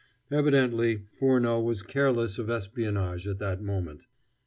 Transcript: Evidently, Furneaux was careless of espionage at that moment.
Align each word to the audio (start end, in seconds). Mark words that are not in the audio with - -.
Evidently, 0.31 1.05
Furneaux 1.11 1.59
was 1.61 1.83
careless 1.83 2.39
of 2.39 2.49
espionage 2.49 3.27
at 3.27 3.37
that 3.37 3.61
moment. 3.61 4.07